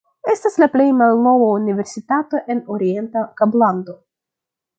Estas 0.31 0.55
la 0.61 0.67
plej 0.75 0.87
malnova 1.01 1.49
universitato 1.57 2.41
en 2.55 2.63
Orienta 2.77 3.27
Kablando. 3.43 3.97